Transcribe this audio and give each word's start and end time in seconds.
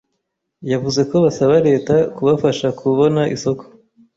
Yavuze 0.71 1.01
ko 1.09 1.15
basaba 1.25 1.55
leta 1.67 1.95
kubafasha 2.15 2.67
kubona 2.79 3.21
isoko 3.35 3.63